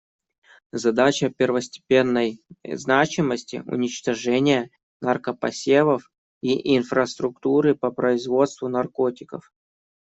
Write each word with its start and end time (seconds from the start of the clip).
Задача 0.71 1.29
первостепенной 1.29 2.41
значимости— 2.67 3.57
уничтожение 3.67 4.71
наркопосевов 4.99 6.11
и 6.41 6.75
инфраструктуры 6.75 7.75
по 7.75 7.91
производству 7.91 8.67
наркотиков. 8.67 9.53